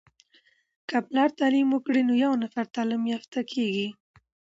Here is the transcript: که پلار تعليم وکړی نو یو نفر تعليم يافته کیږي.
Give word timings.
که 0.89 0.97
پلار 1.07 1.29
تعليم 1.39 1.67
وکړی 1.71 2.01
نو 2.07 2.13
یو 2.23 2.33
نفر 2.43 2.65
تعليم 2.75 3.03
يافته 3.13 3.39
کیږي. 3.51 3.87